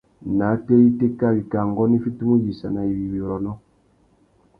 Nātê 0.37 0.75
ya 0.79 0.85
itéka, 0.89 1.27
wikā 1.35 1.59
ngônô 1.71 1.95
i 1.97 2.01
fitimú 2.05 2.31
uyïssana 2.37 2.81
iwí 2.91 3.05
wirrônô. 3.13 3.53